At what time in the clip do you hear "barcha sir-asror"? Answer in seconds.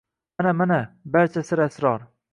1.17-2.07